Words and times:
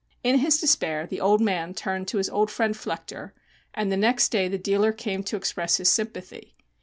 In 0.23 0.39
his 0.39 0.59
despair 0.59 1.05
the 1.05 1.21
old 1.21 1.41
man 1.41 1.75
turned 1.75 2.07
to 2.07 2.17
his 2.17 2.27
old 2.27 2.49
friend 2.49 2.73
Flechter, 2.75 3.33
and 3.75 3.91
the 3.91 3.97
next 3.97 4.29
day 4.29 4.47
the 4.47 4.57
dealer 4.57 4.91
came 4.91 5.21
to 5.25 5.35
express 5.37 5.77
his 5.77 5.89
sympathy. 5.89 6.55